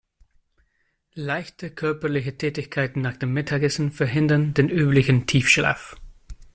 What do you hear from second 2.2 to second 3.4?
Tätigkeiten nach dem